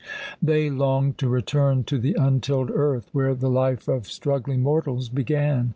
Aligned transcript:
They 0.41 0.71
long 0.71 1.13
to 1.19 1.29
return 1.29 1.83
to 1.83 1.99
the 1.99 2.15
untilled 2.15 2.71
earth, 2.71 3.09
where 3.11 3.35
the 3.35 3.51
life 3.51 3.87
of 3.87 4.07
struggling 4.07 4.61
mortals 4.63 5.09
began. 5.09 5.69